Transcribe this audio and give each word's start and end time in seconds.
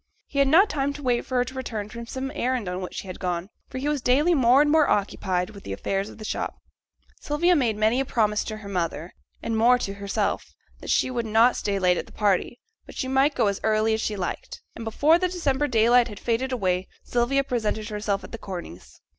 He 0.25 0.39
had 0.39 0.47
not 0.47 0.67
time 0.67 0.93
to 0.93 1.03
wait 1.03 1.27
for 1.27 1.35
her 1.35 1.45
return 1.53 1.87
from 1.87 2.07
some 2.07 2.31
errand 2.33 2.67
on 2.67 2.81
which 2.81 2.95
she 2.95 3.05
had 3.05 3.19
gone, 3.19 3.51
for 3.69 3.77
he 3.77 3.87
was 3.87 4.01
daily 4.01 4.33
more 4.33 4.59
and 4.59 4.71
more 4.71 4.89
occupied 4.89 5.51
with 5.51 5.63
the 5.63 5.73
affairs 5.73 6.09
of 6.09 6.17
the 6.17 6.25
shop. 6.25 6.55
Sylvia 7.19 7.55
made 7.55 7.77
many 7.77 7.99
a 7.99 8.03
promise 8.03 8.43
to 8.45 8.57
her 8.57 8.67
mother, 8.67 9.13
and 9.43 9.55
more 9.55 9.77
to 9.77 9.93
herself, 9.93 10.55
that 10.79 10.89
she 10.89 11.11
would 11.11 11.27
not 11.27 11.55
stay 11.55 11.77
late 11.77 11.97
at 11.97 12.07
the 12.07 12.11
party, 12.11 12.59
but 12.87 12.95
she 12.97 13.07
might 13.07 13.35
go 13.35 13.45
as 13.45 13.59
early 13.61 13.93
as 13.93 14.01
she 14.01 14.15
liked; 14.15 14.63
and 14.75 14.83
before 14.85 15.19
the 15.19 15.27
December 15.29 15.67
daylight 15.67 16.07
had 16.07 16.19
faded 16.19 16.51
away, 16.51 16.87
Sylvia 17.03 17.43
presented 17.43 17.89
herself 17.89 18.23
at 18.23 18.31
the 18.31 18.39
Corneys'. 18.39 19.01